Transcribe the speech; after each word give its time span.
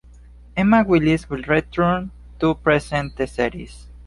Emma 0.57 0.83
Willis 0.83 1.29
will 1.29 1.43
return 1.43 2.09
to 2.39 2.55
present 2.55 3.15
the 3.17 3.27
series. 3.27 3.85